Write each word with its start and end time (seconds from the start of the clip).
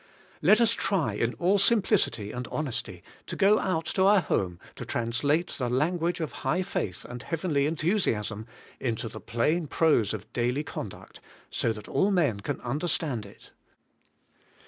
Let 0.41 0.59
us 0.59 0.73
try 0.73 1.13
in 1.13 1.35
all 1.35 1.59
simplic 1.59 2.07
ity 2.07 2.31
and 2.31 2.47
honesty 2.47 3.03
to 3.27 3.35
go 3.35 3.59
out 3.59 3.85
to 3.93 4.05
our 4.07 4.21
home 4.21 4.59
to 4.77 4.83
translate 4.83 5.49
the 5.59 5.69
language 5.69 6.19
of 6.19 6.31
high 6.41 6.63
faith 6.63 7.05
and 7.05 7.21
heavenly 7.21 7.67
enthusiasm 7.67 8.47
into 8.79 9.07
the 9.07 9.21
plain 9.21 9.67
prose 9.67 10.11
of 10.15 10.33
daily 10.33 10.63
conduct, 10.63 11.19
so 11.51 11.71
that 11.73 11.87
all 11.87 12.09
men 12.09 12.39
can 12.39 12.59
understand 12.61 13.27
it. 13.27 13.51